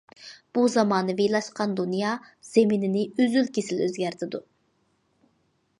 بۇ 0.57 0.61
زامانىۋىلاشقان 0.75 1.75
دۇنيا 1.81 2.15
زېمىنىنى 2.53 3.05
ئۈزۈل- 3.09 3.53
كېسىل 3.59 3.85
ئۆزگەرتىدۇ. 3.87 4.43